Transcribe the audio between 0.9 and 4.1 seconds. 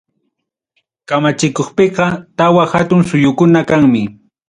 Kamachikuqpiqa tawa hatun suyukuna kanmi.